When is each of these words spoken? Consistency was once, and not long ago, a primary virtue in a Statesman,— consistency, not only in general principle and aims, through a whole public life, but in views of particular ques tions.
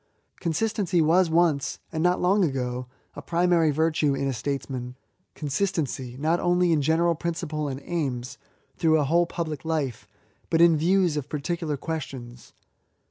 Consistency 0.39 0.99
was 0.99 1.29
once, 1.29 1.77
and 1.91 2.01
not 2.01 2.19
long 2.19 2.43
ago, 2.43 2.87
a 3.15 3.21
primary 3.21 3.69
virtue 3.69 4.15
in 4.15 4.27
a 4.27 4.33
Statesman,— 4.33 4.95
consistency, 5.35 6.17
not 6.17 6.39
only 6.39 6.71
in 6.71 6.81
general 6.81 7.13
principle 7.13 7.67
and 7.67 7.79
aims, 7.83 8.39
through 8.75 8.99
a 8.99 9.03
whole 9.03 9.27
public 9.27 9.63
life, 9.63 10.07
but 10.49 10.59
in 10.59 10.75
views 10.75 11.17
of 11.17 11.29
particular 11.29 11.77
ques 11.77 12.03
tions. 12.05 12.53